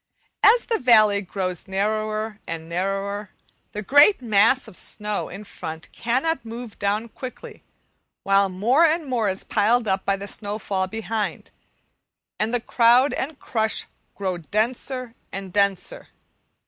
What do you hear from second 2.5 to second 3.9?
narrower the